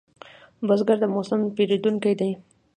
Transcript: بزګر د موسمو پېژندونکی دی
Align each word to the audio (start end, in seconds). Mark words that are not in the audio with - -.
بزګر 0.67 0.97
د 1.01 1.05
موسمو 1.13 1.53
پېژندونکی 1.55 2.13
دی 2.19 2.31